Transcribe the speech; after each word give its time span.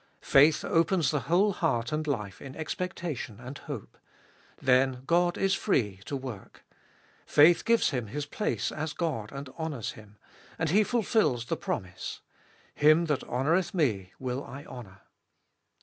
Faith 0.25 0.65
opens 0.65 1.11
the 1.11 1.19
whole 1.29 1.53
heart 1.53 1.91
and 1.91 2.07
life 2.07 2.41
in 2.41 2.55
expectation 2.55 3.39
and 3.39 3.59
hope. 3.59 3.99
Then 4.59 5.03
God 5.05 5.37
is 5.37 5.53
free 5.53 5.99
to 6.05 6.17
work; 6.17 6.65
faith 7.27 7.63
gives 7.65 7.91
Him 7.91 8.07
His 8.07 8.25
place 8.25 8.71
as 8.71 8.93
God, 8.93 9.31
and 9.31 9.47
honours 9.59 9.91
Him; 9.91 10.17
and 10.57 10.71
He 10.71 10.83
fulfils 10.83 11.45
the 11.45 11.55
promise, 11.55 12.21
Him 12.73 13.05
that 13.05 13.23
honoureth 13.25 13.75
Me, 13.75 14.11
will 14.17 14.43
I 14.43 14.65
honour. 14.65 15.01